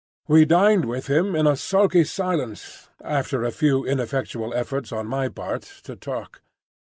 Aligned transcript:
We 0.27 0.45
dined 0.45 0.85
with 0.85 1.05
him 1.05 1.35
in 1.35 1.45
a 1.45 1.55
sulky 1.55 2.03
silence, 2.05 2.89
after 3.03 3.43
a 3.43 3.51
few 3.51 3.85
ineffectual 3.85 4.51
efforts 4.51 4.91
on 4.91 5.05
my 5.05 5.29
part 5.29 5.61
to 5.83 5.95
talk. 5.95 6.41